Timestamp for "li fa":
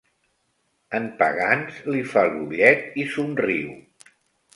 1.95-2.23